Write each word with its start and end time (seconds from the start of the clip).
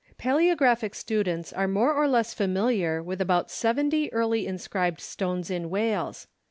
Paleographic 0.17 0.95
students 0.95 1.53
are 1.53 1.67
more 1.67 1.93
or 1.93 2.07
less 2.07 2.33
familiar 2.33 3.03
with 3.03 3.21
about 3.21 3.51
seventy 3.51 4.11
early 4.11 4.47
inscribed 4.47 4.99
stones 4.99 5.51
in 5.51 5.69
Wales. 5.69 6.25